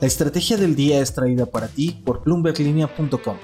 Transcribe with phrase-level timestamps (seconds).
[0.00, 3.36] La estrategia del día es traída para ti por bloomberglinea.com.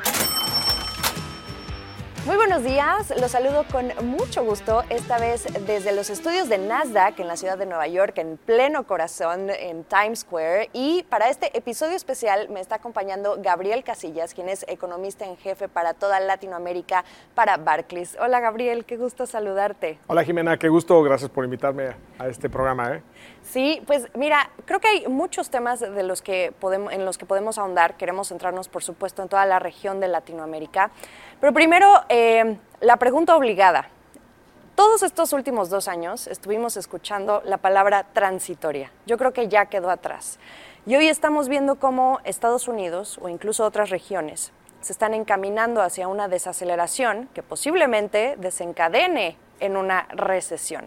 [2.64, 7.36] Días, los saludo con mucho gusto, esta vez desde los estudios de Nasdaq en la
[7.36, 10.70] ciudad de Nueva York, en pleno corazón, en Times Square.
[10.72, 15.68] Y para este episodio especial me está acompañando Gabriel Casillas, quien es economista en jefe
[15.68, 17.04] para toda Latinoamérica
[17.34, 18.16] para Barclays.
[18.18, 19.98] Hola Gabriel, qué gusto saludarte.
[20.06, 22.94] Hola Jimena, qué gusto, gracias por invitarme a este programa.
[22.94, 23.02] ¿eh?
[23.42, 27.26] Sí, pues mira, creo que hay muchos temas de los que podemos, en los que
[27.26, 27.98] podemos ahondar.
[27.98, 30.90] Queremos centrarnos, por supuesto, en toda la región de Latinoamérica.
[31.44, 33.90] Pero primero, eh, la pregunta obligada.
[34.74, 38.90] Todos estos últimos dos años estuvimos escuchando la palabra transitoria.
[39.04, 40.38] Yo creo que ya quedó atrás.
[40.86, 46.08] Y hoy estamos viendo cómo Estados Unidos o incluso otras regiones se están encaminando hacia
[46.08, 50.86] una desaceleración que posiblemente desencadene en una recesión.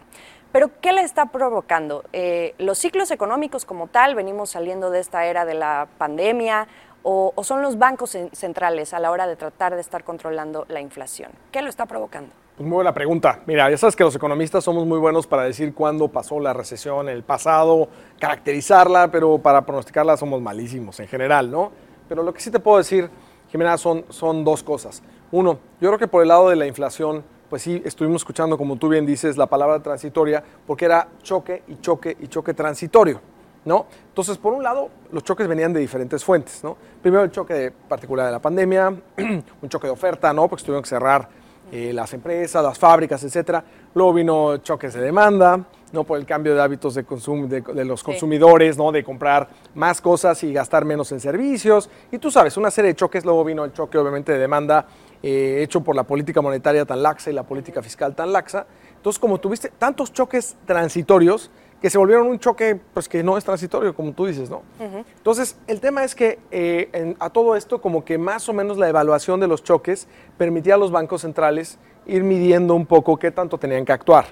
[0.51, 2.03] Pero ¿qué le está provocando?
[2.13, 6.67] Eh, los ciclos económicos como tal, venimos saliendo de esta era de la pandemia,
[7.03, 11.31] o, son los bancos centrales a la hora de tratar de estar controlando la inflación?
[11.51, 12.31] ¿Qué lo está provocando?
[12.57, 13.41] Pues muy buena pregunta.
[13.45, 17.07] Mira, ya sabes que los economistas somos muy buenos para decir cuándo pasó la recesión
[17.07, 17.87] el pasado,
[18.19, 21.71] caracterizarla, pero para pronosticarla somos malísimos en general, ¿no?
[22.09, 23.09] Pero lo que sí te puedo decir,
[23.49, 25.03] Jimena, son, son dos cosas.
[25.31, 28.77] Uno, yo creo que por el lado de la inflación, pues sí, estuvimos escuchando, como
[28.77, 33.21] tú bien dices, la palabra transitoria, porque era choque y choque y choque transitorio,
[33.67, 33.85] ¿no?
[34.09, 36.77] Entonces, por un lado, los choques venían de diferentes fuentes, ¿no?
[37.01, 38.87] Primero el choque particular de la pandemia,
[39.17, 40.47] un choque de oferta, ¿no?
[40.47, 41.29] Porque tuvieron que cerrar
[41.71, 43.63] eh, las empresas, las fábricas, etcétera.
[43.93, 46.05] Luego vino choques de demanda, ¿no?
[46.05, 48.91] Por el cambio de hábitos de, consumo, de, los consumidores, ¿no?
[48.91, 51.89] De comprar más cosas y gastar menos en servicios.
[52.09, 53.25] Y tú sabes, una serie de choques.
[53.25, 54.87] Luego vino el choque, obviamente, de demanda
[55.21, 58.65] eh, hecho por la política monetaria tan laxa y la política fiscal tan laxa.
[58.95, 61.51] Entonces, como tuviste tantos choques transitorios,
[61.81, 64.63] que se volvieron un choque pues, que no es transitorio, como tú dices, ¿no?
[64.79, 68.89] Entonces, el tema es que eh, a todo esto, como que más o menos la
[68.89, 70.07] evaluación de los choques
[70.37, 74.25] permitía a los bancos centrales ir midiendo un poco qué tanto tenían que actuar.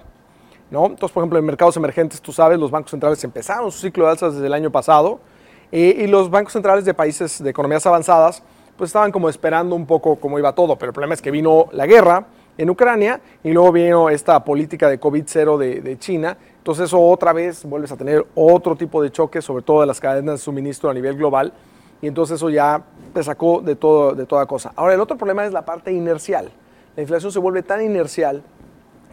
[0.71, 0.87] ¿no?
[0.87, 4.11] Entonces, por ejemplo, en mercados emergentes, tú sabes, los bancos centrales empezaron su ciclo de
[4.11, 5.19] alzas desde el año pasado
[5.71, 8.41] eh, y los bancos centrales de países de economías avanzadas
[8.77, 11.67] pues estaban como esperando un poco cómo iba todo, pero el problema es que vino
[11.71, 12.25] la guerra
[12.57, 17.63] en Ucrania y luego vino esta política de COVID-0 de, China, entonces eso otra vez
[17.63, 20.95] vuelves a tener otro tipo de choque, sobre todo de las cadenas de suministro a
[20.95, 21.53] nivel global,
[22.01, 22.81] y entonces eso ya
[23.13, 24.73] te sacó de, todo, de toda cosa.
[24.75, 26.51] Ahora, el otro problema es la parte inercial.
[26.95, 28.41] La inflación se vuelve tan inercial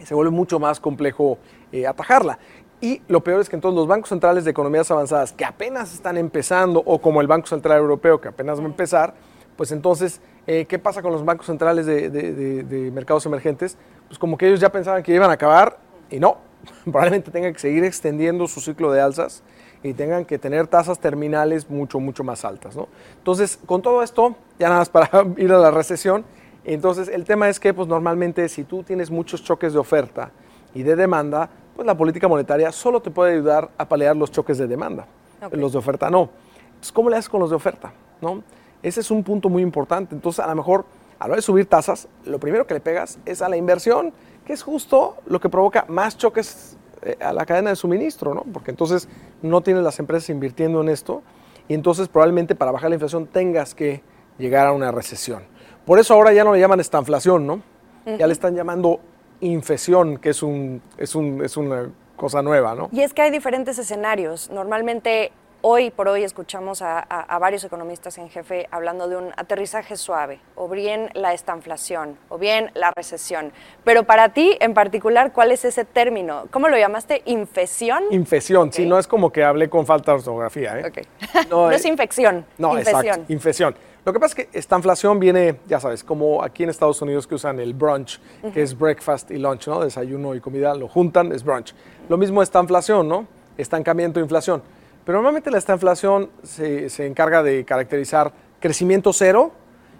[0.01, 1.37] y se vuelve mucho más complejo
[1.71, 2.39] eh, atajarla.
[2.81, 6.17] Y lo peor es que entonces los bancos centrales de economías avanzadas que apenas están
[6.17, 9.13] empezando, o como el Banco Central Europeo que apenas va a empezar,
[9.55, 13.77] pues entonces, eh, ¿qué pasa con los bancos centrales de, mercados emergentes?
[14.07, 15.77] Pues como que ellos ya pensaban que iban a acabar
[16.09, 16.51] y no,
[16.83, 19.43] probablemente tengan que seguir extendiendo su ciclo de alzas
[19.83, 22.75] y tengan que tener tasas terminales mucho, mucho más altas.
[22.75, 22.87] ¿no?
[23.17, 26.23] Entonces, con todo esto, ya nada más para ir a la recesión,
[26.63, 30.31] entonces el tema es que pues normalmente si tú tienes muchos choques de oferta
[30.73, 34.57] y de demanda, pues la política monetaria solo te puede ayudar a paliar los choques
[34.57, 35.05] de demanda,
[35.51, 36.29] los de oferta no.
[36.67, 37.91] Entonces, ¿cómo le haces con los de oferta?
[38.21, 38.43] ¿no?
[38.81, 40.15] Ese es un punto muy importante.
[40.15, 40.85] Entonces, a lo mejor,
[41.19, 44.13] a la hora de subir tasas, lo primero que le pegas es a la inversión,
[44.45, 48.43] que es justo lo que provoca más choques eh, a la cadena de suministro, ¿no?
[48.51, 49.07] Porque entonces
[49.41, 51.21] no tienes las empresas invirtiendo en esto
[51.67, 54.01] y entonces probablemente para bajar la inflación tengas que
[54.37, 55.43] llegar a una recesión.
[55.85, 57.61] Por eso ahora ya no le llaman estanflación, ¿no?
[58.05, 58.99] Ya le están llamando
[59.39, 62.89] inflación, que es, un, es, un, es una cosa nueva, ¿no?
[62.91, 64.49] Y es que hay diferentes escenarios.
[64.49, 65.31] Normalmente
[65.65, 67.07] Hoy por hoy escuchamos a,
[67.39, 72.69] varios economistas en jefe hablando de un aterrizaje suave, o bien la estanflación, o bien
[72.73, 73.53] la recesión.
[73.85, 76.47] Pero para ti en particular, ¿cuál es ese término?
[76.51, 77.21] ¿Cómo lo llamaste?
[77.23, 78.03] ¿Infesión?
[78.11, 80.79] Infesión, sí, no es como que hablé con falta de ortografía.
[80.79, 80.91] ¿eh?
[81.49, 82.45] No, es infección.
[82.57, 83.05] No, infesión.
[83.05, 83.75] exacto, infección.
[84.03, 87.25] Lo que pasa es que esta inflación viene, ya sabes, como aquí en Estados Unidos
[87.25, 88.19] que usan el brunch,
[88.53, 89.79] que es breakfast y lunch, ¿no?
[89.79, 91.73] Desayuno y comida, lo juntan, es brunch.
[92.09, 93.27] Lo mismo esta inflación, ¿no?
[93.57, 94.61] Estancamiento, inflación.
[95.05, 99.51] Pero normalmente la inflación se, se encarga de caracterizar crecimiento cero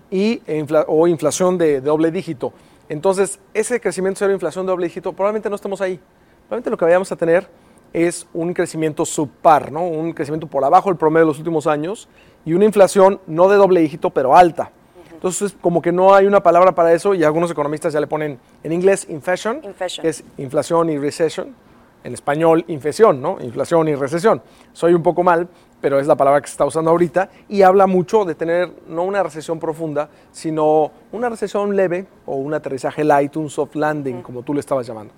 [0.10, 0.42] y,
[0.88, 2.54] o inflación de, doble dígito.
[2.88, 6.00] Entonces, ese crecimiento cero, inflación de doble dígito, probablemente no estemos ahí.
[6.48, 7.48] Probablemente lo que vayamos a tener
[7.92, 9.86] es un crecimiento subpar, ¿no?
[9.86, 12.08] un crecimiento por abajo del promedio de los últimos años
[12.46, 14.72] y una inflación no de doble dígito, pero alta.
[15.12, 18.40] Entonces, como que no hay una palabra para eso y algunos economistas ya le ponen
[18.64, 21.56] en inglés inflation, que es inflación y recession
[22.04, 23.38] en español inflación, ¿no?
[23.42, 24.42] Inflación y recesión.
[24.74, 25.48] Soy un poco mal,
[25.84, 29.04] pero es la palabra que se está usando ahorita y habla mucho de tener no
[29.04, 34.44] una recesión profunda, sino una recesión leve o un aterrizaje light, un soft landing, como
[34.44, 35.14] tú le estabas llamando.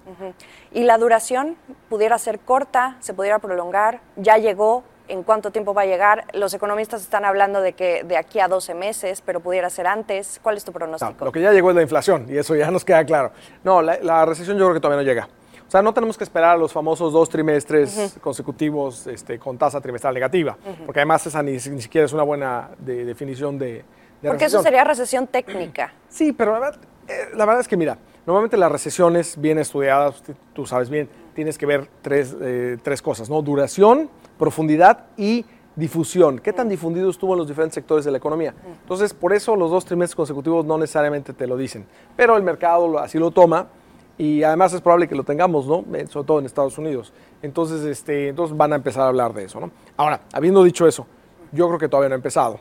[0.72, 1.56] ¿Y la duración
[1.88, 4.02] pudiera ser corta, se pudiera prolongar?
[4.16, 4.84] ¿Ya llegó?
[5.08, 6.26] ¿En cuánto tiempo va a llegar?
[6.34, 10.40] Los economistas están hablando de que de aquí a 12 meses, pero pudiera ser antes.
[10.42, 11.26] ¿Cuál es tu pronóstico?
[11.26, 13.32] lo que ya llegó es la inflación y eso ya nos queda claro.
[13.64, 15.30] No, la, recesión yo creo que todavía no llega.
[15.68, 19.82] O sea, no tenemos que esperar a los famosos dos trimestres consecutivos este, con tasa
[19.82, 23.84] trimestral negativa, porque además esa ni, siquiera es una buena definición de,
[24.22, 25.94] de Porque eso sería recesión técnica.
[26.16, 26.80] Sí, pero la verdad,
[27.10, 30.24] eh, la verdad es que mira, normalmente las recesiones bien estudiadas,
[30.54, 33.42] tú sabes bien, tienes que ver tres, eh, tres cosas, ¿no?
[33.42, 34.10] Duración,
[34.40, 35.46] profundidad y
[35.76, 36.40] difusión.
[36.40, 38.54] ¿Qué tan difundido estuvo en los diferentes sectores de la economía?
[38.82, 41.86] Entonces, por eso los dos trimestres consecutivos no necesariamente te lo dicen,
[42.16, 43.68] pero el mercado así lo toma
[44.18, 45.84] y además es probable que lo tengamos, ¿no?
[45.96, 47.12] Eh, sobre todo en Estados Unidos.
[47.42, 49.72] Entonces, este, entonces van a empezar a hablar de eso, ¿no?
[49.98, 51.06] Ahora, habiendo dicho eso,
[51.52, 52.60] yo creo que todavía no ha empezado.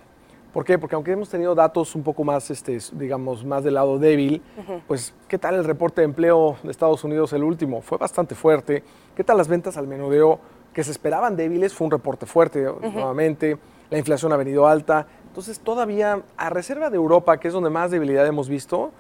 [0.53, 0.79] ¿Por qué?
[0.79, 4.41] Porque aunque hemos tenido datos un poco más, este, digamos, más del lado débil,
[4.87, 7.83] pues, ¿qué tal el reporte de empleo de Estados Unidos, el último?
[7.83, 8.85] Fue bastante fuerte.
[9.17, 10.39] ¿Qué tal las ventas al menudeo
[10.73, 11.75] que se esperaban débiles?
[11.75, 13.59] Fue un reporte fuerte nuevamente.
[13.91, 15.09] La inflación ha venido alta.
[15.27, 18.93] Entonces, todavía, a reserva de Europa, que es donde más debilidad hemos visto,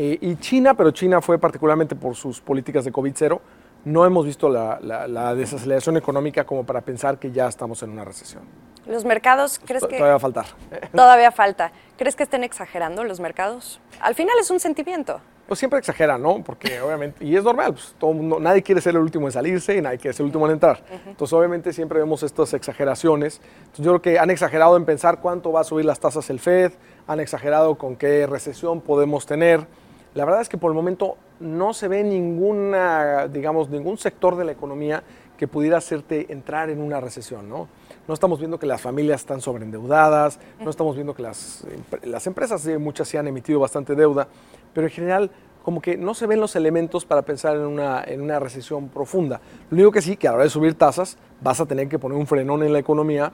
[0.00, 3.40] eh, y China, pero China fue particularmente por sus políticas de COVID-0,
[3.84, 8.04] no hemos visto la, la desaceleración económica como para pensar que ya estamos en una
[8.04, 8.44] recesión.
[8.88, 9.96] Los mercados, ¿crees que...?
[9.96, 10.46] Todavía va a faltar.
[10.92, 11.72] Todavía falta.
[11.98, 13.80] ¿Crees que estén exagerando los mercados?
[14.00, 15.20] Al final es un sentimiento.
[15.46, 16.42] Pues siempre exageran, ¿no?
[16.42, 19.76] Porque obviamente, y es normal, pues todo mundo, nadie quiere ser el último en salirse
[19.76, 20.82] y nadie quiere ser el último en entrar.
[21.06, 23.40] Entonces obviamente siempre vemos estas exageraciones.
[23.58, 26.38] Entonces yo creo que han exagerado en pensar cuánto va a subir las tasas el
[26.38, 26.72] Fed,
[27.06, 29.66] han exagerado con qué recesión podemos tener.
[30.14, 34.44] La verdad es que por el momento no se ve ninguna, digamos, ningún sector de
[34.44, 35.02] la economía
[35.36, 37.68] que pudiera hacerte entrar en una recesión, ¿no?
[38.08, 41.64] No estamos viendo que las familias están sobreendeudadas, no estamos viendo que las,
[42.02, 44.26] las empresas, muchas sí han emitido bastante deuda,
[44.74, 45.30] pero en general
[45.62, 49.40] como que no se ven los elementos para pensar en una, en una recesión profunda.
[49.70, 51.98] Lo único que sí, que a la hora de subir tasas, vas a tener que
[51.98, 53.32] poner un frenón en la economía,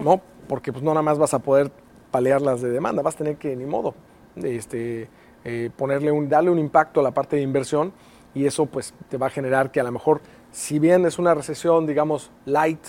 [0.00, 0.20] ¿no?
[0.46, 1.72] Porque pues no nada más vas a poder
[2.12, 3.94] paliarlas de demanda, vas a tener que, ni modo,
[4.36, 5.08] este,
[5.44, 7.92] eh, ponerle un, darle un impacto a la parte de inversión
[8.34, 11.34] y eso pues te va a generar que a lo mejor, si bien es una
[11.34, 12.84] recesión, digamos, light,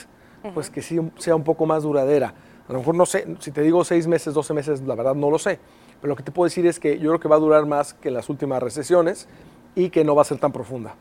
[0.54, 2.34] pues que sí sea un poco más duradera.
[2.68, 5.30] A lo mejor no sé, si te digo seis meses, doce meses, la verdad no
[5.30, 5.60] lo sé.
[6.02, 7.94] Pero lo que te puedo decir es que yo creo que va a durar más
[7.94, 9.28] que las últimas recesiones
[9.76, 10.96] y que no va a ser tan profunda.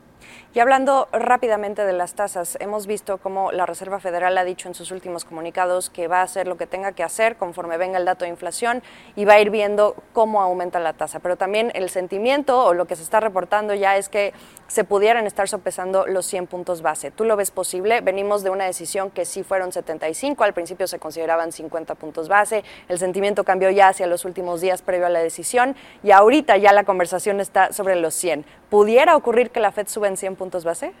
[0.55, 4.75] Y hablando rápidamente de las tasas, hemos visto cómo la Reserva Federal ha dicho en
[4.75, 8.05] sus últimos comunicados que va a hacer lo que tenga que hacer conforme venga el
[8.05, 8.83] dato de inflación
[9.15, 11.17] y va a ir viendo cómo aumenta la tasa.
[11.21, 14.31] Pero también el sentimiento o lo que se está reportando ya es que
[14.67, 17.09] se pudieran estar sopesando los 100 puntos base.
[17.09, 18.01] ¿Tú lo ves posible?
[18.01, 22.63] Venimos de una decisión que sí fueron 75, al principio se consideraban 50 puntos base,
[22.89, 26.73] el sentimiento cambió ya hacia los últimos días previo a la decisión y ahorita ya
[26.73, 28.45] la conversación está sobre los 100.
[28.69, 30.93] ¿Pudiera ocurrir que la Fed sube en 100 puntos base?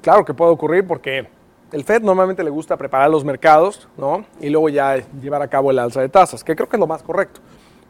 [0.00, 1.28] claro que puede ocurrir porque
[1.72, 4.24] el Fed normalmente le gusta preparar los mercados, ¿no?
[4.40, 6.86] Y luego ya llevar a cabo el alza de tasas, que creo que es lo
[6.86, 7.40] más correcto.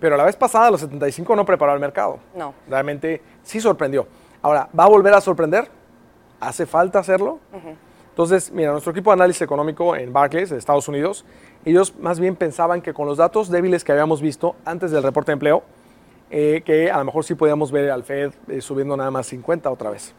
[0.00, 2.18] Pero la vez pasada, los 75 no preparó el mercado.
[2.34, 2.54] No.
[2.68, 4.06] Realmente sí sorprendió.
[4.42, 5.68] Ahora, ¿va a volver a sorprender?
[6.40, 7.40] ¿Hace falta hacerlo?
[8.10, 11.24] Entonces, mira, nuestro equipo de análisis económico en Barclays, de Estados Unidos,
[11.64, 15.32] ellos más bien pensaban que con los datos débiles que habíamos visto antes del reporte
[15.32, 15.62] de empleo,
[16.30, 19.70] eh, que a lo mejor sí podíamos ver al Fed eh, subiendo nada más 50
[19.70, 20.14] otra vez.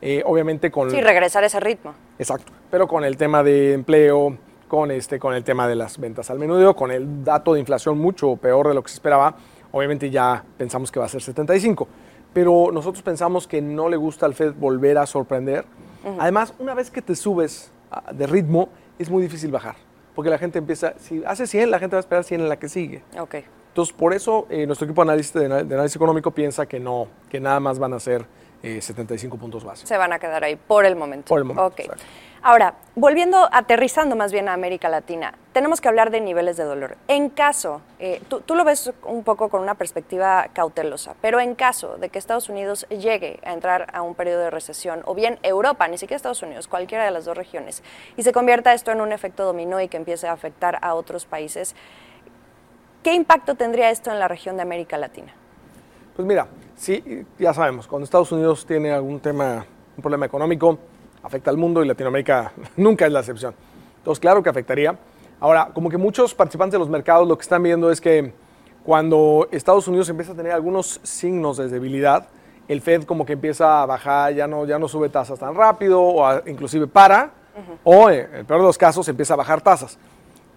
[0.00, 0.90] Eh, obviamente con...
[0.90, 1.94] Sí, regresar a ese ritmo.
[2.18, 4.36] Exacto, pero con el tema de empleo,
[4.68, 7.98] con, este, con el tema de las ventas al menudeo, con el dato de inflación
[7.98, 9.36] mucho peor de lo que se esperaba,
[9.72, 11.88] obviamente ya pensamos que va a ser 75.
[12.32, 15.64] Pero nosotros pensamos que no le gusta al Fed volver a sorprender.
[16.18, 19.76] Además, una vez que te subes ah, de ritmo, es muy difícil bajar.
[20.14, 22.58] Porque la gente empieza, si hace 100, la gente va a esperar 100 en la
[22.58, 23.02] que sigue.
[23.18, 23.36] Ok.
[23.68, 27.40] Entonces, por eso eh, nuestro equipo de análisis, de, análisis económico piensa que no, que
[27.40, 28.24] nada más van a ser
[28.80, 29.88] 75 eh, puntos básicos.
[29.88, 31.28] Se van a quedar ahí por el momento.
[31.28, 31.66] Por el momento.
[31.66, 31.96] Ok.
[32.46, 36.98] Ahora, volviendo, aterrizando más bien a América Latina, tenemos que hablar de niveles de dolor.
[37.08, 41.54] En caso, eh, tú, tú, lo ves un poco con una perspectiva cautelosa, pero en
[41.54, 45.38] caso de que Estados Unidos llegue a entrar a un periodo de recesión, o bien
[45.42, 47.82] Europa, ni siquiera Estados Unidos, cualquiera de las dos regiones,
[48.14, 51.24] y se convierta esto en un efecto dominó y que empiece a afectar a otros
[51.24, 51.74] países,
[53.04, 55.34] ¿Qué impacto tendría esto en la región de América Latina?
[56.14, 59.66] Pues mira, sí, ya sabemos, cuando Estados Unidos tiene algún tema,
[59.96, 60.78] un problema económico,
[61.24, 63.52] afecta al mundo y Latinoamérica nunca es la excepción.
[63.96, 64.96] Entonces, claro que afectaría.
[65.40, 68.32] Ahora, como que muchos participantes de los mercados lo que están viendo es que
[68.84, 72.28] cuando Estados Unidos empieza a tener algunos signos de debilidad,
[72.68, 76.00] el Fed como que empieza a bajar, ya no, ya no sube tasas tan rápido,
[76.00, 77.32] o inclusive para,
[77.82, 79.98] o en el peor de los casos empieza a bajar tasas.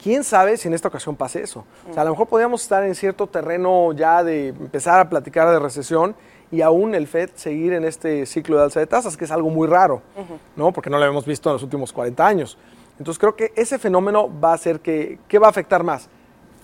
[0.01, 1.66] ¿Quién sabe si en esta ocasión pase eso?
[1.89, 5.50] O sea, a lo mejor podríamos estar en cierto terreno ya de empezar a platicar
[5.50, 6.16] de recesión
[6.51, 9.50] y aún el Fed seguir en este ciclo de alza de tasas, que es algo
[9.50, 10.01] muy raro,
[10.56, 10.72] ¿no?
[10.72, 12.58] Porque no lo hemos visto en los últimos 40 años.
[13.00, 16.10] Entonces creo que ese fenómeno va a hacer que, ¿qué va a afectar más?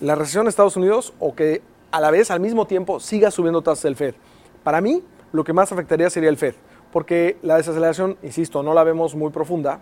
[0.00, 3.62] ¿La recesión de Estados Unidos o que a la vez, al mismo tiempo, siga subiendo
[3.62, 4.14] tasas el Fed?
[4.62, 6.54] Para mí, lo que más afectaría sería el Fed,
[6.92, 9.80] porque la desaceleración, insisto, no la vemos muy profunda,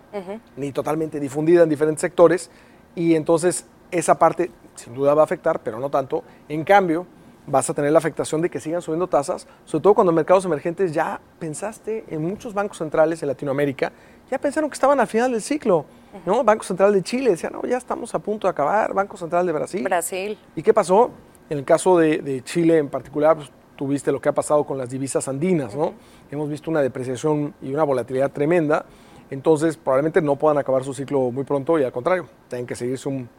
[0.57, 2.51] ni totalmente difundida en diferentes sectores,
[2.95, 6.23] y entonces esa parte sin duda va a afectar, pero no tanto.
[6.49, 7.05] En cambio,
[7.45, 10.45] vas a tener la afectación de que sigan subiendo tasas, sobre todo cuando en mercados
[10.45, 13.91] emergentes ya pensaste en muchos bancos centrales en Latinoamérica,
[14.31, 15.85] ya pensaron que estaban al final del ciclo,
[16.25, 16.43] ¿no?
[16.43, 19.51] Banco Central de Chile decía, no, ya estamos a punto de acabar, Banco Central de
[19.51, 19.83] Brasil.
[19.83, 20.37] Brasil.
[20.55, 21.11] ¿Y qué pasó?
[21.49, 24.89] En el caso de, Chile en particular, pues, tuviste lo que ha pasado con las
[24.89, 25.93] divisas andinas, ¿no?
[26.31, 28.85] Hemos visto una depreciación y una volatilidad tremenda,
[29.29, 33.09] entonces probablemente no puedan acabar su ciclo muy pronto y al contrario, tienen que seguirse
[33.09, 33.29] un,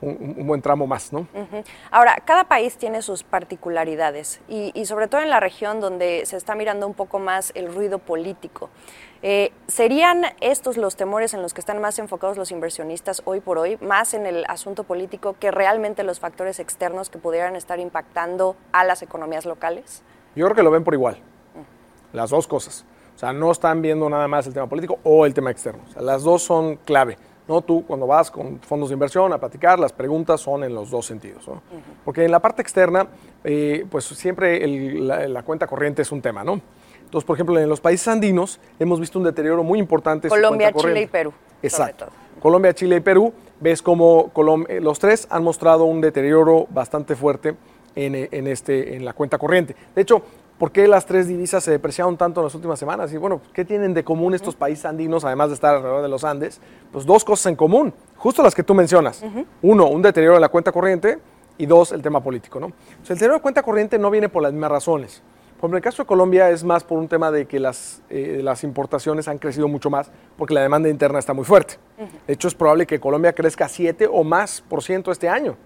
[0.00, 1.26] un, buen tramo más, ¿no?
[1.90, 6.54] Ahora, cada país tiene sus particularidades y, sobre todo en la región donde se está
[6.54, 8.70] mirando un poco más el ruido político.
[9.22, 13.58] Eh, ¿Serían estos los temores en los que están más enfocados los inversionistas hoy por
[13.58, 18.56] hoy, más en el asunto político que realmente los factores externos que pudieran estar impactando
[18.72, 20.02] a las economías locales?
[20.34, 21.18] Yo creo que lo ven por igual,
[22.12, 22.84] las dos cosas.
[23.16, 25.82] O sea, no están viendo nada más el tema político o el tema externo.
[25.88, 27.16] O sea, las dos son clave.
[27.48, 27.62] ¿no?
[27.62, 31.06] Tú cuando vas con fondos de inversión a platicar, las preguntas son en los dos
[31.06, 31.48] sentidos.
[32.04, 33.06] Porque en la parte externa,
[33.42, 36.60] eh, pues siempre la, cuenta corriente es un tema, ¿no?
[37.04, 40.28] Entonces, por ejemplo, en los países andinos hemos visto un deterioro muy importante.
[40.28, 41.32] Colombia, Chile y Perú.
[41.62, 42.08] Exacto.
[42.42, 43.32] Colombia, Chile y Perú.
[43.60, 44.30] Ves como
[44.68, 47.54] eh, los tres han mostrado un deterioro bastante fuerte
[47.94, 49.74] en, en, este, en la cuenta corriente.
[49.94, 50.20] De hecho,
[50.58, 53.12] ¿Por qué las tres divisas se depreciaron tanto en las últimas semanas?
[53.12, 56.24] Y bueno, ¿qué tienen de común estos países andinos, además de estar alrededor de los
[56.24, 56.60] Andes?
[56.90, 59.22] Pues dos cosas en común, justo las que tú mencionas.
[59.60, 61.18] Uno, un deterioro en la cuenta corriente
[61.58, 62.58] y dos, el tema político.
[62.58, 62.68] ¿no?
[62.68, 65.22] el deterioro de cuenta corriente no viene por las mismas razones.
[65.56, 68.02] Por ejemplo, en el caso de Colombia es más por un tema de que las,
[68.08, 71.76] eh, las importaciones han crecido mucho más porque la demanda interna está muy fuerte.
[72.26, 75.56] De hecho, es probable que Colombia crezca 7 o más por ciento este año.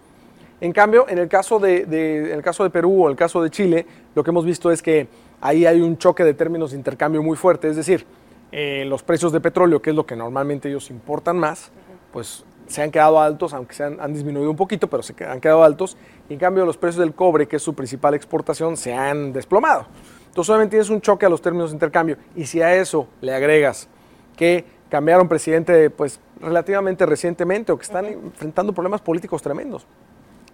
[0.60, 3.86] En cambio, en el caso de, el caso de Perú o el caso de Chile,
[4.14, 5.08] lo que hemos visto es que
[5.40, 8.04] ahí hay un choque de términos de intercambio muy fuerte, es decir,
[8.52, 11.70] eh, los precios de petróleo, que es lo que normalmente ellos importan más,
[12.12, 15.64] pues se han quedado altos, aunque se han, disminuido un poquito, pero se han quedado
[15.64, 15.96] altos.
[16.28, 19.86] Y en cambio, los precios del cobre, que es su principal exportación, se han desplomado.
[20.28, 22.16] Entonces, obviamente tienes un choque a los términos de intercambio.
[22.36, 23.88] Y si a eso le agregas
[24.36, 29.86] que cambiaron presidente pues relativamente recientemente o que están enfrentando problemas políticos tremendos,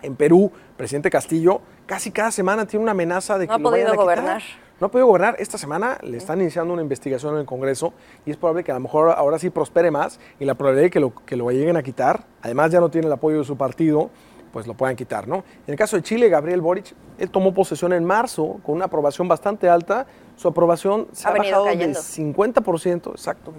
[0.07, 3.95] en Perú, presidente Castillo, casi cada semana tiene una amenaza de que no ha podido
[3.95, 4.43] gobernar.
[4.81, 5.37] No ha podido gobernar.
[5.39, 7.93] Esta semana le están iniciando una investigación en el Congreso
[8.25, 10.91] y es probable que a lo mejor ahora sí prospere más y la probabilidad de
[10.91, 13.57] que lo, que lo lleguen a quitar, además ya no tiene el apoyo de su
[13.57, 14.11] partido,
[14.53, 15.37] pues lo puedan quitar, ¿no?
[15.67, 19.29] En el caso de Chile, Gabriel Boric, él tomó posesión en marzo con una aprobación
[19.29, 20.07] bastante alta.
[20.37, 23.53] Su aprobación se ha, bajado del 50%, exacto,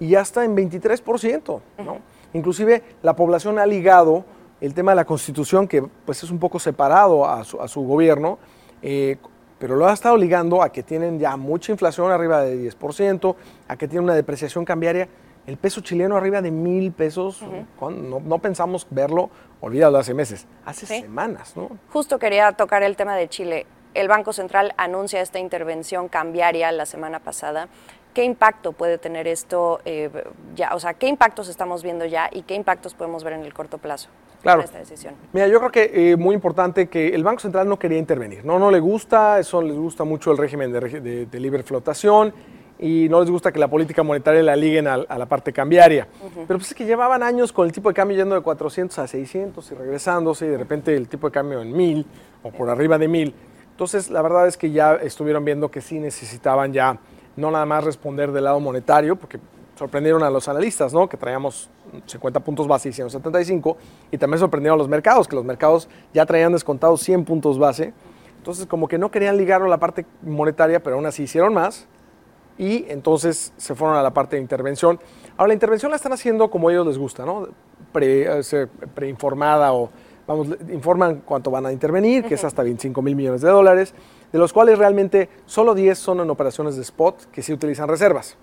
[0.00, 1.98] y ya está en 23%, ¿no?
[2.32, 4.24] Inclusive la población ha ligado
[4.62, 8.38] el tema de la constitución, que pues es un poco separado a su, gobierno,
[8.80, 9.16] eh,
[9.58, 13.34] pero lo ha estado ligando a que tienen ya mucha inflación arriba de 10%,
[13.66, 15.08] a que tienen una depreciación cambiaria.
[15.48, 17.42] El peso chileno arriba de mil pesos,
[17.80, 21.68] no, pensamos verlo, olvídalo hace meses, hace semanas, ¿no?
[21.92, 23.66] Justo quería tocar el tema de Chile.
[23.94, 27.68] El Banco Central anuncia esta intervención cambiaria la semana pasada.
[28.14, 30.08] ¿Qué impacto puede tener esto eh,
[30.54, 30.74] ya?
[30.74, 33.78] O sea, ¿qué impactos estamos viendo ya y qué impactos podemos ver en el corto
[33.78, 34.08] plazo?
[34.42, 34.62] Claro.
[34.62, 35.14] Esta decisión?
[35.32, 38.44] Mira, yo creo que eh, muy importante que el Banco Central no quería intervenir.
[38.44, 42.34] No, no le gusta, eso les gusta mucho el régimen de, libre flotación
[42.78, 46.08] y no les gusta que la política monetaria la liguen a, la parte cambiaria.
[46.48, 49.06] Pero pues es que llevaban años con el tipo de cambio yendo de 400 a
[49.06, 52.06] 600 y regresándose y de repente el tipo de cambio en 1000
[52.42, 53.34] o por arriba de 1000.
[53.70, 56.98] Entonces, la verdad es que ya estuvieron viendo que sí necesitaban ya
[57.36, 59.38] no nada más responder del lado monetario, porque
[59.82, 61.08] sorprendieron a los analistas, ¿no?
[61.08, 61.68] que traíamos
[62.06, 63.76] 50 puntos base y 175,
[64.12, 67.92] y también sorprendieron a los mercados, que los mercados ya traían descontados 100 puntos base.
[68.38, 71.88] Entonces, como que no querían ligarlo a la parte monetaria, pero aún así hicieron más,
[72.58, 75.00] y entonces se fueron a la parte de intervención.
[75.36, 77.48] Ahora, la intervención la están haciendo como ellos les gusta, ¿no?
[78.00, 79.90] Eh, preinformada o,
[80.26, 83.94] vamos, informan cuánto van a intervenir, que es hasta 25 mil millones de dólares
[84.32, 88.36] de los cuales realmente solo 10 son en operaciones de spot que sí utilizan reservas.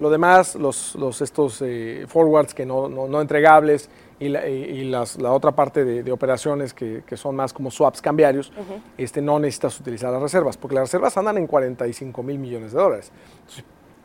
[0.00, 5.20] Lo demás, los, los estos eh, forwards que no, no, entregables y, la, y las,
[5.20, 8.50] la, otra parte de, operaciones que, que, son más como swaps cambiarios,
[8.96, 12.78] este, no necesitas utilizar las reservas, porque las reservas andan en 45 mil millones de
[12.78, 13.12] dólares.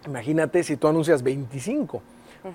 [0.05, 2.01] imagínate si tú anuncias 25.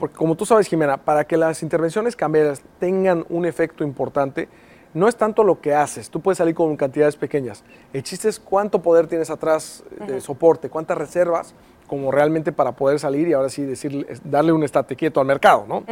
[0.00, 4.48] Porque como tú sabes, Jimena, para que las intervenciones cambiarias tengan un efecto importante,
[4.94, 7.64] no es tanto lo que haces, tú puedes salir con cantidades pequeñas.
[7.92, 11.54] El chiste es cuánto poder tienes atrás de soporte, cuántas reservas
[11.86, 15.66] como realmente para poder salir y ahora sí decir, darle un estate quieto al mercado,
[15.68, 15.84] ¿no?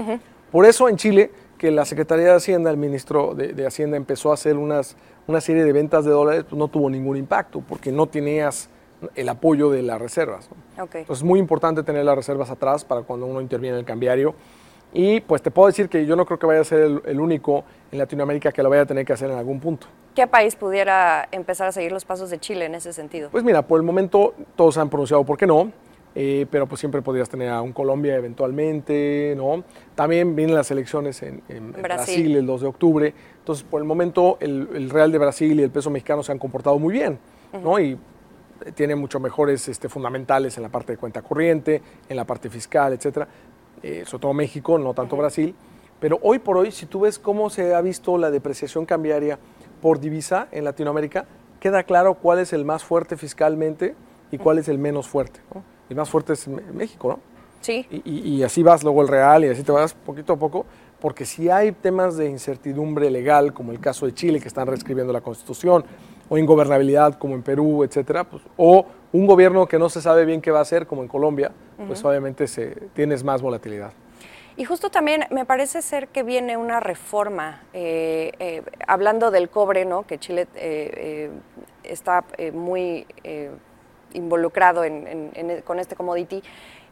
[0.51, 4.35] Por eso en Chile, que la Secretaría de Hacienda, el ministro de, Hacienda empezó a
[4.35, 4.97] hacer unas,
[5.27, 8.71] una serie de ventas de dólares, pues no tuvo ningún impacto, porque no tenías
[9.15, 10.49] el apoyo de las reservas.
[10.77, 14.35] Entonces es muy importante tener las reservas atrás para cuando uno interviene en el cambiario.
[14.93, 17.65] Y pues te puedo decir que yo no creo que vaya a ser el, único
[17.91, 19.89] en Latinoamérica que lo vaya a tener que hacer en algún punto.
[20.15, 23.29] ¿Qué país pudiera empezar a seguir los pasos de Chile en ese sentido?
[23.31, 25.73] Pues mira, por el momento todos han pronunciado por qué no.
[26.17, 29.65] Eh, pero pues siempre podrías tener a un Colombia eventualmente, ¿no?
[29.97, 32.37] También vienen las elecciones en, Brasil.
[32.37, 35.91] el 2 de octubre, entonces por el momento el, Real de Brasil y el peso
[35.91, 37.19] mexicano se han comportado muy bien,
[37.65, 37.81] ¿no?
[37.81, 37.99] Y
[38.75, 42.93] tienen mucho mejores este, fundamentales en la parte de cuenta corriente, en la parte fiscal,
[42.93, 43.29] etcétera,
[43.83, 45.55] eh, sobre todo México, no tanto Brasil,
[46.01, 49.39] pero hoy por hoy, si tú ves cómo se ha visto la depreciación cambiaria
[49.81, 51.27] por divisa en Latinoamérica,
[51.61, 53.95] queda claro cuál es el más fuerte fiscalmente
[54.31, 55.63] y cuál es el menos fuerte, ¿no?
[55.89, 57.35] el más fuerte es México, ¿no?
[57.61, 57.87] Sí.
[58.05, 60.67] Y, así vas luego el real y así te vas poquito a poco,
[61.01, 65.15] porque si hay temas de incertidumbre legal, como el caso de Chile, que están reescribiendo
[65.15, 65.83] la constitución,
[66.29, 70.41] o ingobernabilidad, como en Perú, etcétera, pues, o un gobierno que no se sabe bien
[70.41, 71.53] qué va a hacer, como en Colombia,
[71.87, 73.93] pues obviamente se, tienes más volatilidad.
[74.57, 79.85] Y justo también me parece ser que viene una reforma, eh, eh, hablando del cobre,
[79.85, 80.07] ¿no?
[80.07, 81.31] que Chile eh,
[81.83, 83.07] está muy
[84.13, 84.83] involucrado
[85.65, 86.41] con este commodity,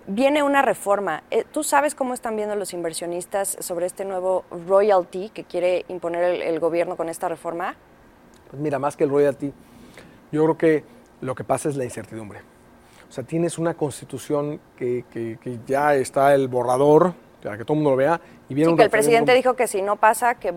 [0.08, 1.22] viene una reforma.
[1.52, 6.58] ¿Tú sabes cómo están viendo los inversionistas sobre este nuevo royalty que quiere imponer el,
[6.58, 7.76] gobierno con esta reforma?
[8.52, 9.50] Pues mira, más que el royalty,
[10.30, 10.84] yo creo que
[11.22, 12.40] lo que pasa es la incertidumbre.
[13.08, 15.06] O sea, tienes una constitución que,
[15.66, 18.82] ya está el borrador, para que todo el mundo lo vea, y viene sí, que
[18.82, 20.52] el presidente dijo que si no pasa, que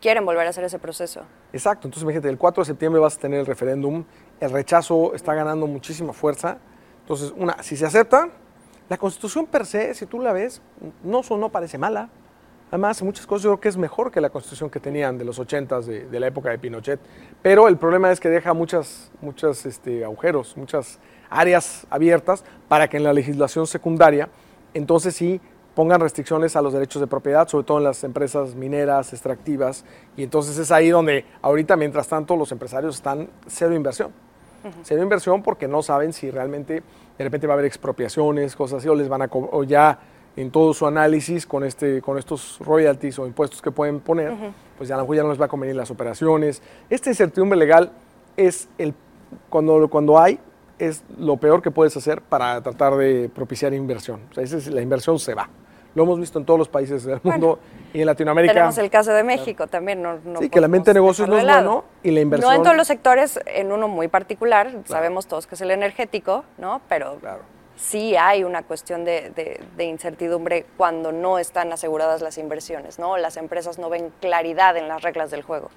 [0.00, 1.22] quieren volver a hacer ese proceso.
[1.52, 4.04] Exacto, entonces imagínate, el 4 de septiembre vas a tener el referéndum
[4.40, 6.58] el rechazo está ganando muchísima fuerza.
[7.02, 8.28] Entonces, una, si se acepta,
[8.88, 10.60] la constitución per se, si tú la ves,
[11.04, 12.10] no, no parece mala.
[12.70, 15.38] Además, muchas cosas yo creo que es mejor que la constitución que tenían de los
[15.38, 16.98] 80 de, de la época de Pinochet.
[17.42, 20.98] Pero el problema es que deja muchas, muchas este, agujeros, muchas
[21.30, 24.28] áreas abiertas para que en la legislación secundaria,
[24.74, 25.40] entonces sí
[25.74, 29.84] pongan restricciones a los derechos de propiedad, sobre todo en las empresas mineras, extractivas.
[30.16, 34.12] Y entonces es ahí donde ahorita, mientras tanto, los empresarios están cero inversión
[34.82, 36.82] se inversión porque no saben si realmente
[37.18, 39.98] de repente va a haber expropiaciones, cosas así, o les van a o ya
[40.36, 44.34] en todo su análisis con este con estos royalties o impuestos que pueden poner,
[44.76, 46.62] pues ya a lo mejor ya no les va a convenir las operaciones.
[46.90, 47.92] Esta incertidumbre legal
[48.36, 48.94] es el
[49.48, 50.38] cuando cuando hay
[50.78, 54.20] es lo peor que puedes hacer para tratar de propiciar inversión.
[54.30, 55.48] O sea, es, la inversión se va.
[55.94, 57.58] Lo hemos visto en todos los países del mundo
[57.94, 58.52] y en Latinoamérica.
[58.52, 60.02] Tenemos el caso de México también.
[60.02, 62.50] No, sí, que la mente de negocios no es bueno y la inversión.
[62.50, 66.44] No en todos los sectores, en uno muy particular, sabemos todos que es el energético,
[66.58, 66.82] ¿no?
[66.90, 67.16] Pero
[67.76, 73.16] sí hay una cuestión de, incertidumbre cuando no están aseguradas las inversiones, ¿no?
[73.16, 75.70] Las empresas no ven claridad en las reglas del juego.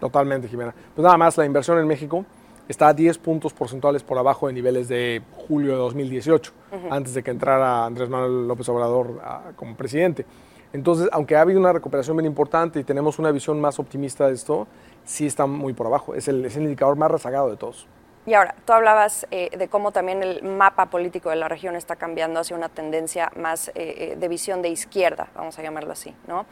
[0.00, 0.74] Totalmente, Jimena.
[0.94, 2.24] Pues nada más, la inversión en México
[2.68, 6.52] está a 10 puntos porcentuales por abajo de niveles de julio de 2018,
[6.90, 9.20] antes de que entrara Andrés Manuel López Obrador
[9.54, 10.26] como presidente.
[10.72, 14.34] Entonces, aunque ha habido una recuperación bien importante y tenemos una visión más optimista de
[14.34, 14.66] esto,
[15.04, 16.14] sí está muy por abajo.
[16.14, 17.86] Es el, es el indicador más rezagado de todos.
[18.26, 21.94] Y ahora, tú hablabas eh, de cómo también el mapa político de la región está
[21.94, 26.12] cambiando hacia una tendencia más eh, eh, de visión de izquierda, vamos a llamarlo así,
[26.26, 26.44] ¿no?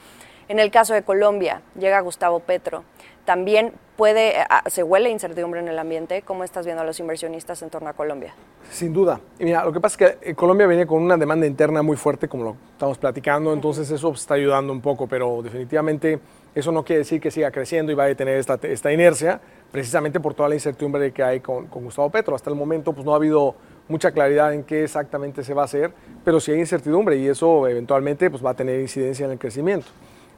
[0.49, 2.85] En el caso de Colombia, llega Gustavo Petro.
[3.25, 6.21] También puede, ah, se huele incertidumbre en el ambiente.
[6.23, 8.35] ¿Cómo estás viendo a los inversionistas en torno a Colombia?
[8.71, 9.21] Sin duda.
[9.39, 11.97] Y mira, lo que pasa es que eh, Colombia viene con una demanda interna muy
[11.97, 16.21] fuerte, como lo estamos platicando, entonces eso está ayudando un poco, pero definitivamente
[16.55, 19.41] eso no quiere decir que siga creciendo y vaya a tener esta, esta inercia,
[19.73, 22.35] precisamente por toda la incertidumbre que hay con, con, Gustavo Petro.
[22.35, 23.55] Hasta el momento pues no ha habido
[23.89, 25.93] mucha claridad en qué exactamente se va a hacer,
[26.25, 29.89] pero sí hay incertidumbre y eso eventualmente pues va a tener incidencia en el crecimiento.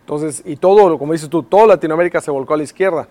[0.00, 3.08] Entonces, y todo, como dices tú, toda Latinoamérica se volcó a la izquierda,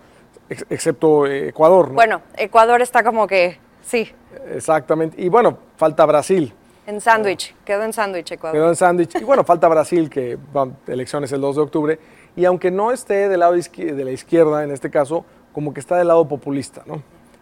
[0.50, 1.89] excepto eh, Ecuador.
[1.89, 1.96] ¿no?
[1.96, 4.10] Bueno, Ecuador está como que, sí.
[4.54, 5.22] Exactamente.
[5.22, 6.54] Y bueno, falta Brasil.
[6.88, 8.56] En sándwich, quedó en sándwich Ecuador.
[8.56, 9.15] Quedó en sándwich.
[9.20, 12.00] Y bueno, falta Brasil, que va elecciones el 2 de octubre.
[12.36, 15.98] Y aunque no esté del lado de la izquierda, en este caso, como que está
[15.98, 17.02] del lado populista, ¿no?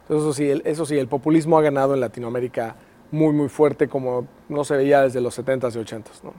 [0.09, 2.75] Eso sí, el, eso sí, el populismo ha ganado en Latinoamérica
[3.11, 6.33] muy, muy fuerte, como no se veía desde los 70s y 80s, ¿no?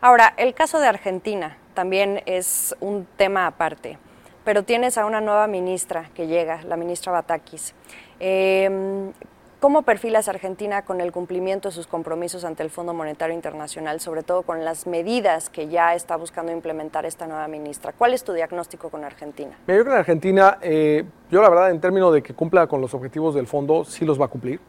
[0.00, 3.98] Ahora, el caso de Argentina también es un tema aparte,
[4.44, 7.74] pero tienes a una nueva ministra que llega, la ministra Batakis.
[8.18, 9.12] Em,
[9.60, 14.22] ¿Cómo perfilas Argentina con el cumplimiento de sus compromisos ante el Fondo Monetario Internacional, sobre
[14.22, 17.92] todo con las medidas que ya está buscando implementar esta nueva ministra?
[17.92, 19.50] ¿Cuál es tu diagnóstico con Argentina?
[19.66, 22.94] Yo creo que Argentina, eh, yo la verdad, en términos de que cumpla con los
[22.94, 24.60] objetivos del fondo, sí los va a cumplir.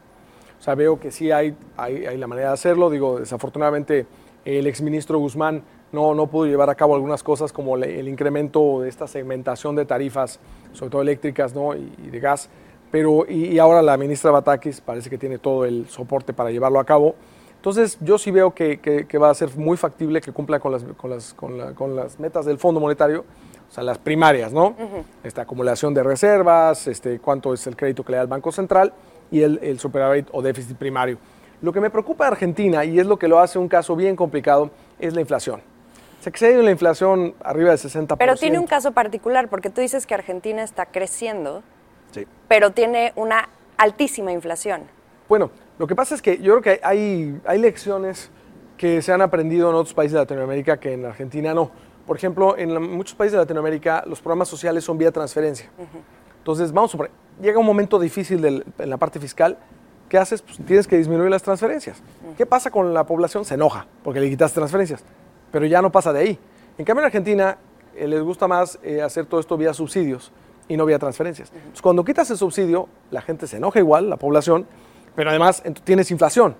[0.60, 2.90] O sea, veo que sí hay, hay, hay la manera de hacerlo.
[2.90, 4.04] Digo, desafortunadamente
[4.44, 8.88] el exministro Guzmán no, no pudo llevar a cabo algunas cosas como el incremento de
[8.88, 10.40] esta segmentación de tarifas,
[10.72, 11.74] sobre todo eléctricas ¿no?
[11.74, 12.48] y, de gas.
[12.92, 16.84] Pero, y, ahora la ministra Batakis parece que tiene todo el soporte para llevarlo a
[16.84, 17.16] cabo.
[17.56, 20.84] Entonces, yo sí veo que, que, va a ser muy factible que cumpla con las,
[20.96, 23.24] con las, con, las metas del Fondo Monetario,
[23.70, 24.76] o sea, las primarias, ¿no?
[25.24, 28.92] Esta acumulación de reservas, este, cuánto es el crédito que le da el Banco Central
[29.30, 31.18] y el, el superávit o déficit primario.
[31.62, 34.16] Lo que me preocupa de Argentina, y es lo que lo hace un caso bien
[34.16, 35.62] complicado, es la inflación.
[36.20, 38.16] Se excede la inflación arriba del 60%.
[38.18, 41.62] Pero tiene un caso particular, porque tú dices que Argentina está creciendo,
[42.48, 44.82] pero tiene una altísima inflación.
[45.28, 48.30] Bueno, lo que pasa es que yo creo que hay, hay lecciones
[48.76, 51.70] que se han aprendido en otros países de Latinoamérica que en Argentina no.
[52.06, 55.70] Por ejemplo, en muchos países de Latinoamérica los programas sociales son vía transferencia.
[56.38, 57.08] Entonces, vamos a
[57.40, 59.56] llega un momento difícil en la parte fiscal,
[60.08, 60.42] ¿qué haces?
[60.42, 62.02] Pues tienes que disminuir las transferencias.
[62.36, 63.44] ¿Qué pasa con la población?
[63.44, 65.04] Se enoja porque le quitas transferencias
[65.52, 66.38] pero ya no pasa de ahí.
[66.78, 67.58] En cambio, en Argentina
[67.94, 70.32] eh, les gusta más eh, hacer todo esto vía subsidios
[70.72, 71.50] y no vía transferencias.
[71.52, 74.66] Entonces, cuando quitas el subsidio, la gente se enoja igual, la población,
[75.14, 76.56] pero además tienes inflación.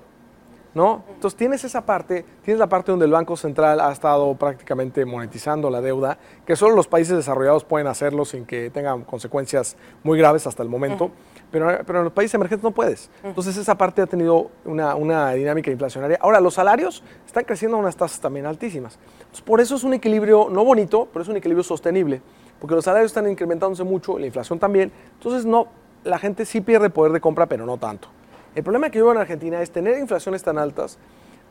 [0.74, 1.04] ¿No?
[1.10, 5.68] Entonces tienes esa parte, tienes la parte donde el Banco Central ha estado prácticamente monetizando
[5.68, 10.46] la deuda, que solo los países desarrollados pueden hacerlo sin que tengan consecuencias muy graves
[10.46, 11.10] hasta el momento
[11.52, 13.10] pero, en los países emergentes no puedes.
[13.22, 16.18] Entonces esa parte ha tenido una, dinámica inflacionaria.
[16.20, 18.98] Ahora, los salarios están creciendo a unas tasas también altísimas.
[19.44, 22.22] por eso es un equilibrio no bonito, pero es un equilibrio sostenible,
[22.62, 24.92] porque los salarios están incrementándose mucho, la inflación también.
[25.14, 25.66] Entonces no,
[26.04, 28.06] la gente sí pierde poder de compra, pero no tanto.
[28.54, 30.96] El problema que yo en Argentina es tener inflaciones tan altas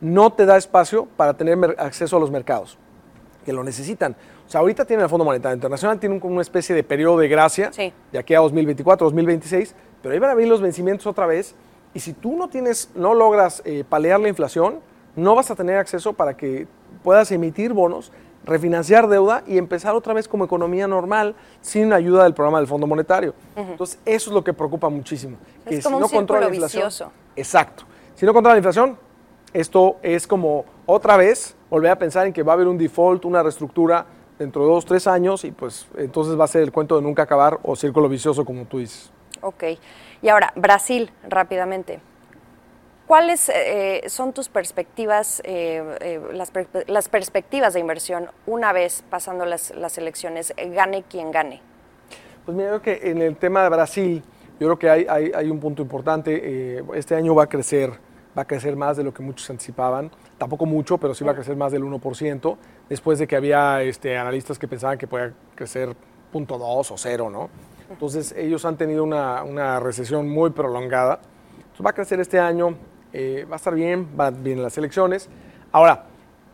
[0.00, 2.78] no te da espacio para tener acceso a los mercados
[3.44, 4.16] que lo necesitan.
[4.46, 7.70] O sea, ahorita tiene el Fondo Monetario Internacional, tiene una especie de periodo de gracia
[8.10, 11.54] de aquí a 2024, 2026, pero ahí van a venir los vencimientos otra vez
[11.92, 14.80] y si tú no tienes, no logras eh, palear la inflación,
[15.14, 16.66] no vas a tener acceso para que
[17.02, 18.12] puedas emitir bonos,
[18.44, 22.86] refinanciar deuda y empezar otra vez como economía normal sin ayuda del programa del Fondo
[22.86, 23.34] Monetario.
[23.56, 25.36] Entonces, eso es lo que preocupa muchísimo.
[25.66, 27.12] Es que como si no controla la inflación, vicioso.
[27.36, 27.84] exacto.
[28.14, 28.98] Si no controla la inflación,
[29.52, 33.24] esto es como otra vez volver a pensar en que va a haber un default,
[33.24, 34.06] una reestructura
[34.38, 37.22] dentro de dos, tres años y pues entonces va a ser el cuento de nunca
[37.22, 39.10] acabar o círculo vicioso como tú dices.
[39.40, 39.64] Ok.
[40.22, 42.00] Y ahora, Brasil, rápidamente.
[43.12, 46.18] ¿Cuáles eh, son tus perspectivas, eh, eh,
[46.86, 51.60] las, perspectivas de inversión una vez pasando las, elecciones, gane quien gane?
[52.46, 54.22] Pues mira, creo que en el tema de Brasil,
[54.58, 56.82] yo creo que hay, un punto importante.
[56.94, 57.90] este año va a crecer,
[58.34, 60.10] va a crecer más de lo que muchos anticipaban.
[60.38, 62.56] Tampoco mucho, pero sí va a crecer más del 1%,
[62.88, 65.94] después de que había este, analistas que pensaban que podía crecer
[66.32, 67.50] 0.2 o 0, ¿no?
[67.90, 71.20] Entonces ellos han tenido una, recesión muy prolongada.
[71.56, 72.74] Entonces va a crecer este año,
[73.12, 75.28] eh, va a estar bien, van bien las elecciones.
[75.70, 76.04] Ahora,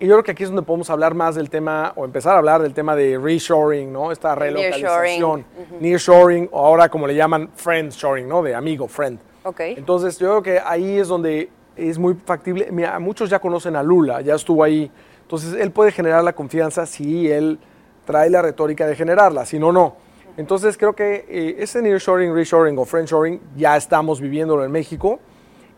[0.00, 2.62] yo creo que aquí es donde podemos hablar más del tema, o empezar a hablar
[2.62, 4.12] del tema de reshoring, ¿no?
[4.12, 5.44] Esta relocalización,
[5.80, 8.42] nearshoring, o ahora como le llaman friendshoring, ¿no?
[8.42, 9.18] De amigo, friend.
[9.42, 9.74] Okay.
[9.76, 12.68] Entonces yo creo que ahí es donde es muy factible.
[12.70, 14.90] Mira, muchos ya conocen a Lula, ya estuvo ahí.
[15.22, 17.58] Entonces él puede generar la confianza si él
[18.04, 19.96] trae la retórica de generarla, si no, no.
[20.36, 25.18] Entonces creo que eh, ese nearshoring, reshoring o friendshoring ya estamos viviéndolo en México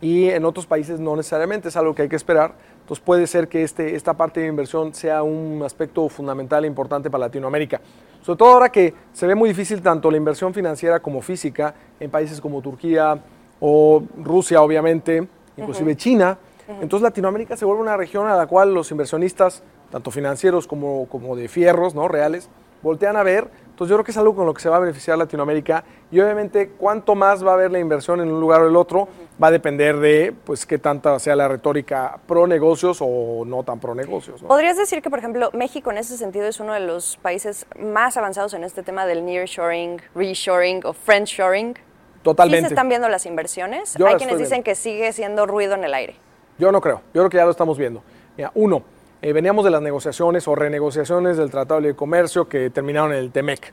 [0.01, 2.55] y en otros países no necesariamente, es algo que hay que esperar.
[2.81, 7.11] Entonces puede ser que este, esta parte de inversión sea un aspecto fundamental e importante
[7.11, 7.81] para Latinoamérica.
[8.23, 12.11] Sobre todo ahora que se ve muy difícil tanto la inversión financiera como física en
[12.11, 13.19] países como Turquía
[13.61, 16.39] o Rusia, obviamente, inclusive China.
[16.81, 21.37] Entonces Latinoamérica se vuelve una región a la cual los inversionistas, tanto financieros como, como
[21.37, 22.09] de fierros, ¿no?
[22.09, 22.49] reales,
[22.83, 24.81] voltean a ver entonces yo creo que es algo con lo que se va a
[24.81, 28.69] beneficiar Latinoamérica y obviamente cuánto más va a haber la inversión en un lugar o
[28.69, 29.09] el otro
[29.43, 33.81] va a depender de pues qué tanta sea la retórica pro negocios o no tan
[33.81, 34.43] pro negocios.
[34.43, 38.19] ¿Podrías decir que, por ejemplo, México en ese sentido es uno de los países más
[38.19, 41.75] avanzados en este tema del nearshoring, reshoring o friendshoring?
[42.23, 42.59] Totalmente.
[42.59, 43.97] ¿Sí se están viendo las inversiones?
[43.97, 46.17] Hay quienes dicen que sigue siendo ruido en el aire.
[46.59, 46.97] Yo no creo.
[47.15, 48.03] Yo creo que ya lo estamos viendo.
[48.37, 48.83] Mira, uno,
[49.23, 53.31] eh, veníamos de las negociaciones o renegociaciones del Tratado de Comercio que terminaron en el
[53.31, 53.73] TEMEC.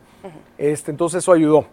[0.58, 1.66] este, entonces eso ayudó.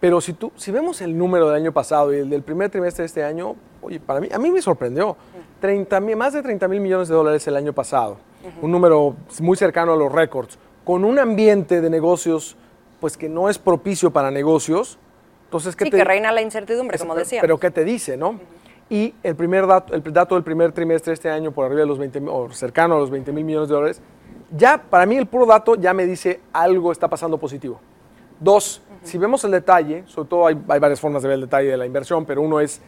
[0.00, 3.02] Pero si, tú, si vemos el número del año pasado y el del primer trimestre
[3.02, 5.16] de este año, oye, para mí, a mí me sorprendió.
[5.60, 8.18] 30, más de 30 mil millones de dólares el año pasado.
[8.60, 10.58] Un número muy cercano a los récords.
[10.82, 12.56] Con un ambiente de negocios
[13.02, 14.96] pues que no es propicio para negocios.
[15.46, 17.40] Entonces, ¿qué sí, que reina la incertidumbre, como decía.
[17.40, 18.38] Pero ¿qué te dice, no?
[18.92, 21.98] Y el primer dato, el dato del primer trimestre este año por arriba de los
[21.98, 24.02] 20 o cercano a los 20 mil millones de dólares,
[24.54, 27.80] ya para mí el puro dato ya me dice algo está pasando positivo.
[28.38, 31.78] Dos, si vemos el detalle, sobre todo hay, varias formas de ver el detalle de
[31.78, 32.82] la inversión, pero uno es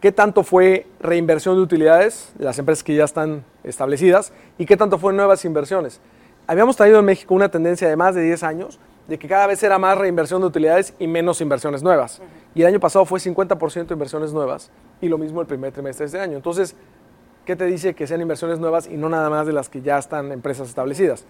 [0.00, 4.78] qué tanto fue reinversión de utilidades de las empresas que ya están establecidas y qué
[4.78, 6.00] tanto fue nuevas inversiones.
[6.46, 8.78] Habíamos traído en México una tendencia de más de 10 años
[9.10, 12.22] de que cada vez era más reinversión de utilidades y menos inversiones nuevas.
[12.54, 14.70] Y el año pasado fue 50% de inversiones nuevas
[15.00, 16.36] y lo mismo el primer trimestre de este año.
[16.36, 16.76] Entonces,
[17.44, 19.98] ¿qué te dice que sean inversiones nuevas y no nada más de las que ya
[19.98, 21.24] están empresas establecidas?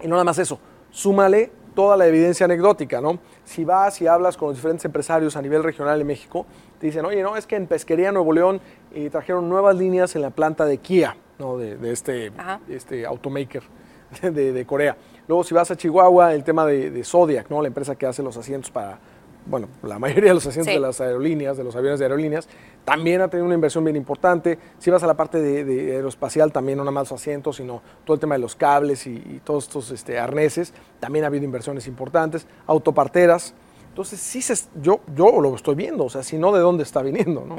[0.00, 0.58] Y no nada más eso,
[0.90, 3.18] súmale toda la evidencia anecdótica, ¿no?
[3.44, 6.46] Si vas y hablas con los diferentes empresarios a nivel regional en México,
[6.80, 8.58] te dicen, oye, no, es que en Pesquería Nuevo León
[8.94, 11.58] eh, trajeron nuevas líneas en la planta de Kia, ¿no?
[11.58, 12.32] De, este,
[12.70, 13.64] este automaker
[14.22, 14.96] de, de, Corea.
[15.28, 17.60] Luego, si vas a Chihuahua, el tema de, de Zodiac, ¿no?
[17.60, 18.98] La empresa que hace los asientos para,
[19.46, 22.48] bueno, la mayoría de los asientos de las aerolíneas, de los aviones de aerolíneas,
[22.84, 24.58] también ha tenido una inversión bien importante.
[24.78, 28.14] Si vas a la parte de, aeroespacial, también no nada más los asientos, sino todo
[28.14, 32.46] el tema de los cables y, todos estos este, arneses, también ha habido inversiones importantes.
[32.66, 33.54] Autoparteras.
[33.88, 37.00] Entonces, sí, se, yo, yo lo estoy viendo, o sea, si no, ¿de dónde está
[37.02, 37.46] viniendo?
[37.46, 37.56] ¿no?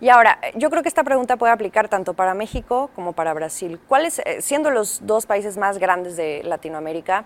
[0.00, 3.80] Y ahora, yo creo que esta pregunta puede aplicar tanto para México como para Brasil.
[3.88, 7.24] ¿Cuáles, eh, siendo los dos países más grandes de Latinoamérica,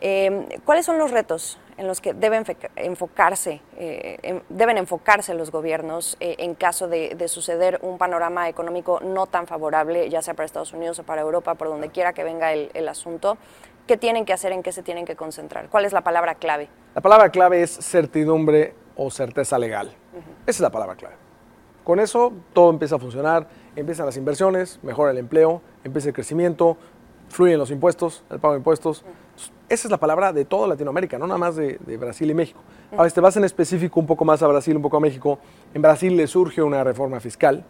[0.00, 2.44] Em, ¿Cuáles son los retos en los que deben
[2.76, 9.26] enfocarse, eh, deben enfocarse los gobiernos eh, en caso de, suceder un panorama económico no
[9.26, 12.52] tan favorable, ya sea para Estados Unidos o para Europa, por donde quiera que venga
[12.52, 13.38] el, asunto?
[13.86, 15.68] ¿Qué tienen que hacer, en qué se tienen que concentrar?
[15.68, 16.68] ¿Cuál es la palabra clave?
[16.94, 19.94] La palabra clave es certidumbre o certeza legal.
[20.46, 21.27] Esa es la palabra clave.
[21.88, 26.76] Con eso todo empieza a funcionar, empiezan las inversiones, mejora el empleo, empieza el crecimiento,
[27.30, 29.06] fluyen los impuestos, el pago de impuestos.
[29.70, 32.60] Esa es la palabra de toda Latinoamérica, no nada más de, Brasil y México.
[32.92, 35.38] Ahora, si te vas en específico un poco más a Brasil, un poco a México,
[35.72, 37.64] en Brasil le surge una reforma fiscal,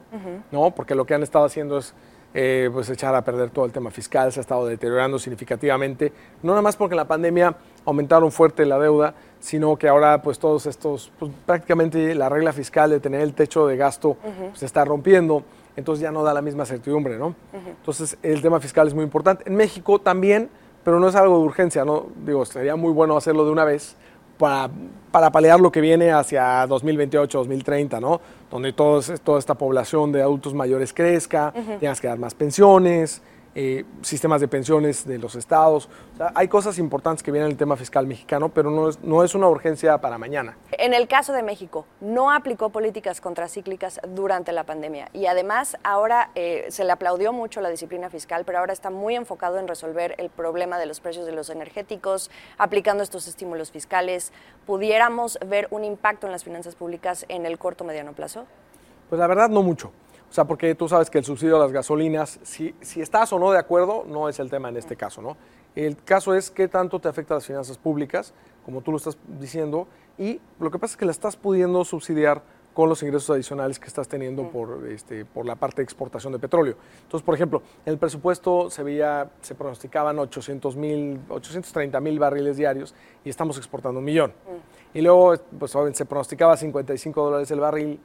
[0.51, 0.73] ¿no?
[0.73, 1.95] Porque lo que han estado haciendo es
[2.35, 6.13] eh, pues echar a perder todo el tema fiscal, se ha estado deteriorando significativamente,
[6.43, 10.39] no nada más porque en la pandemia aumentaron fuerte la deuda, sino que ahora pues
[10.39, 14.17] todos estos, pues, prácticamente la regla fiscal de tener el techo de gasto
[14.55, 15.43] se está rompiendo,
[15.77, 17.35] entonces ya no da la misma certidumbre, ¿no?
[17.53, 19.45] Entonces el tema fiscal es muy importante.
[19.47, 20.51] En México también
[20.89, 22.07] pero no es algo de urgencia, ¿no?
[22.25, 23.95] Digo, sería muy bueno hacerlo de una vez
[24.39, 24.71] para,
[25.11, 28.21] para paliar lo que viene hacia 2028, 2030, ¿no?
[28.51, 33.21] Donde toda esta población de adultos mayores crezca, tengas que dar más pensiones,
[33.55, 35.89] eh, sistemas de pensiones de los estados.
[36.35, 39.35] hay cosas importantes que vienen en el tema fiscal mexicano, pero no es, no es
[39.35, 40.57] una urgencia para mañana.
[40.73, 46.31] En el caso de México, no aplicó políticas contracíclicas durante la pandemia y además ahora
[46.35, 50.15] eh, se le aplaudió mucho la disciplina fiscal, pero ahora está muy enfocado en resolver
[50.19, 54.33] el problema de los precios de los energéticos, aplicando estos estímulos fiscales.
[54.67, 58.47] ¿Pudiéramos ver un impacto en las finanzas públicas en el corto mediano plazo?
[59.09, 59.93] Pues la verdad no mucho.
[60.31, 63.39] O sea, porque tú sabes que el subsidio a las gasolinas, si, si estás o
[63.39, 65.37] no de acuerdo, no es el tema en este caso, ¿no?
[65.75, 69.17] El caso es qué tanto te afecta a las finanzas públicas, como tú lo estás
[69.41, 69.87] diciendo,
[70.19, 72.43] y lo que pasa es que la estás pudiendo subsidiar
[72.75, 76.39] con los ingresos adicionales que estás teniendo por, este, por la parte de exportación de
[76.39, 76.77] petróleo.
[77.03, 82.57] Entonces, por ejemplo, en el presupuesto se veía, se pronosticaban 800 mil, 830 mil barriles
[82.57, 84.33] diarios y estamos exportando un millón.
[84.95, 88.01] Y luego, pues se pronosticaba 55 dólares el barril,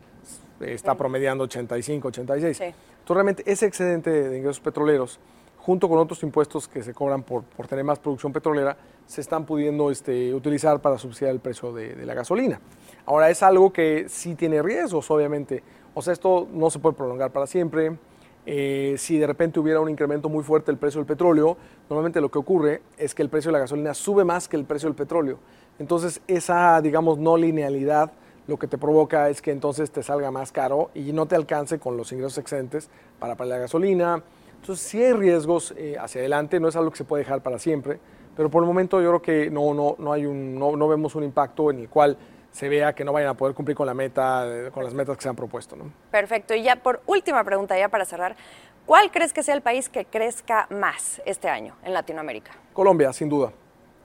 [0.64, 2.62] está promediando 85, 86.
[2.62, 2.76] Entonces,
[3.08, 5.20] realmente ese excedente de ingresos petroleros,
[5.58, 9.46] junto con otros impuestos que se cobran por, por tener más producción petrolera, se están
[9.46, 12.60] pudiendo este, utilizar para subsidiar el precio de, la gasolina.
[13.06, 15.64] Ahora, es algo que sí tiene riesgos, obviamente.
[15.94, 17.98] O sea, esto no se puede prolongar para siempre.
[18.46, 21.58] Eh, si de repente hubiera un incremento muy fuerte del precio del petróleo,
[21.90, 24.66] normalmente lo que ocurre es que el precio de la gasolina sube más que el
[24.66, 25.40] precio del petróleo.
[25.80, 28.12] Entonces, esa, digamos, no linealidad
[28.48, 31.80] lo que te provoca es que entonces te salga más caro y no te alcance
[31.80, 34.24] con los ingresos excedentes para pagar la gasolina.
[34.60, 37.60] Entonces sí hay riesgos eh, hacia adelante, no es algo que se puede dejar para
[37.60, 38.00] siempre,
[38.36, 41.16] pero por el momento yo creo que no, no, no, hay un, no, no vemos
[41.16, 42.18] un impacto en el cual
[42.52, 45.24] se vea que no vayan a poder cumplir con la meta, con las metas que
[45.24, 45.76] se han propuesto.
[45.76, 45.92] ¿no?
[46.12, 46.54] Perfecto.
[46.54, 48.36] Y ya por última pregunta, ya para cerrar,
[48.86, 52.52] ¿cuál crees que sea el país que crezca más este año en Latinoamérica?
[52.74, 53.52] Colombia, sin duda.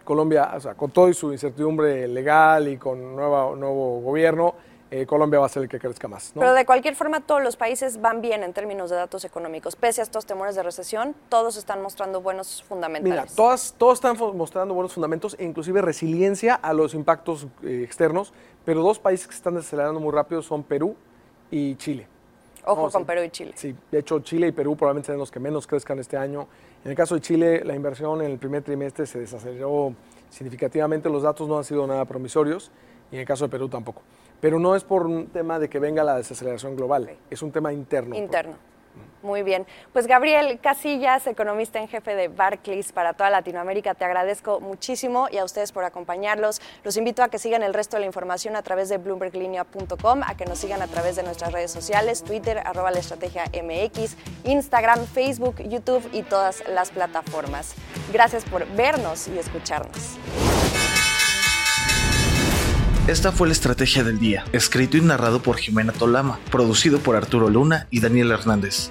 [0.08, 4.54] Colombia, o sea, con todo y su incertidumbre legal y con nueva, nuevo gobierno,
[4.90, 6.32] eh, Colombia va a ser el que crezca más.
[6.34, 9.76] Pero de cualquier forma, todos los países van bien en términos de datos económicos.
[9.76, 13.10] Pese a estos temores de recesión, todos están mostrando buenos fundamentos.
[13.10, 18.32] Mira, todas, todos están mostrando buenos fundamentos e inclusive resiliencia a los impactos eh, externos,
[18.64, 20.96] pero dos países que están acelerando muy rápido son Perú
[21.50, 22.08] y Chile.
[22.64, 23.52] Ojo con Perú y Chile.
[23.54, 26.48] Sí, de hecho Chile y Perú probablemente sean los que menos crezcan este año.
[26.84, 29.94] En el caso de Chile, la inversión en el primer trimestre se desaceleró
[30.30, 32.70] significativamente, los datos no han sido nada promisorios
[33.10, 34.02] y en el caso de Perú tampoco.
[34.40, 37.72] Pero no es por un tema de que venga la desaceleración global, es un tema
[37.72, 38.14] interno.
[38.14, 38.54] Interno.
[39.22, 39.66] Muy bien.
[39.92, 45.38] Pues Gabriel Casillas, economista en jefe de Barclays para toda Latinoamérica, te agradezco muchísimo y
[45.38, 46.60] a ustedes por acompañarlos.
[46.84, 50.36] Los invito a que sigan el resto de la información a través de bloomberglinea.com, a
[50.36, 55.06] que nos sigan a través de nuestras redes sociales, Twitter, arroba la estrategia MX, Instagram,
[55.06, 57.74] Facebook, YouTube y todas las plataformas.
[58.12, 60.18] Gracias por vernos y escucharnos.
[63.08, 67.48] Esta fue la estrategia del día, escrito y narrado por Jimena Tolama, producido por Arturo
[67.48, 68.90] Luna y Daniel Hernández.